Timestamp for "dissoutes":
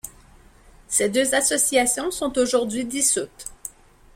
2.85-3.45